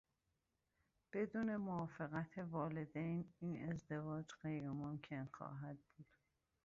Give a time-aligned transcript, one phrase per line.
[1.13, 6.05] بدون موافقت والدین این ازدواج غیرممکن خواهد بود.